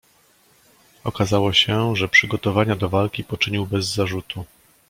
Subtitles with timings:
[1.03, 4.45] "Okazało się, że przygotowania do walki poczynił bez zarzutu."